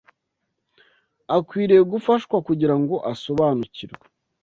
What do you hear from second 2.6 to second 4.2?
ngo asobanukirwe